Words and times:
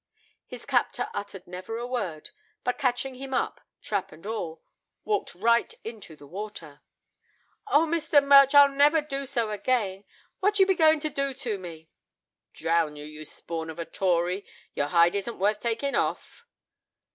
His 0.47 0.65
captor 0.65 1.09
uttered 1.13 1.45
never 1.45 1.77
a 1.77 1.85
word; 1.85 2.31
but 2.63 2.79
catching 2.79 3.13
him 3.13 3.35
up, 3.35 3.61
trap 3.83 4.11
and 4.11 4.25
all, 4.25 4.63
walked 5.05 5.35
right 5.35 5.71
into 5.83 6.15
the 6.15 6.25
water. 6.25 6.81
"O! 7.67 7.85
Mr. 7.85 8.19
Murch, 8.25 8.55
I'll 8.55 8.67
never 8.69 9.01
do 9.01 9.27
so 9.27 9.51
again! 9.51 10.05
What 10.39 10.57
be 10.57 10.63
you 10.67 10.75
going 10.75 11.01
to 11.01 11.11
do 11.11 11.35
to 11.35 11.59
me?" 11.59 11.91
"Drown 12.51 12.95
you, 12.95 13.05
you 13.05 13.23
spawn 13.25 13.69
of 13.69 13.77
a 13.77 13.85
Tory; 13.85 14.43
your 14.73 14.87
hide 14.87 15.13
isn't 15.13 15.37
worth 15.37 15.59
taking 15.59 15.93
off." 15.93 16.47